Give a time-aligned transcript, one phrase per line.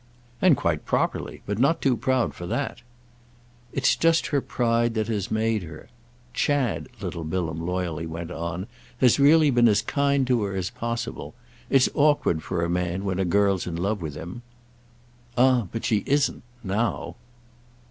[0.41, 1.43] "And quite properly.
[1.45, 2.81] But not too proud for that."
[3.71, 5.89] "It's just her pride that has made her.
[6.33, 8.65] Chad," little Bilham loyally went on,
[8.97, 11.35] "has really been as kind to her as possible.
[11.69, 14.41] It's awkward for a man when a girl's in love with him."
[15.37, 17.15] "Ah but she isn't—now."